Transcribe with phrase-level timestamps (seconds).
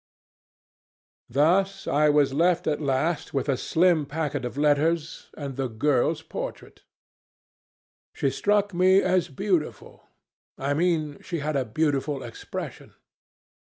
[1.29, 6.23] "Thus I was left at last with a slim packet of letters and the girl's
[6.23, 6.81] portrait.
[8.15, 10.07] She struck me as beautiful
[10.57, 12.95] I mean she had a beautiful expression.